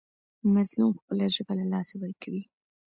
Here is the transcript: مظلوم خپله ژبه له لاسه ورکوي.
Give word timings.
مظلوم 0.53 0.91
خپله 1.01 1.25
ژبه 1.35 1.53
له 1.59 1.65
لاسه 1.73 1.95
ورکوي. 1.99 2.43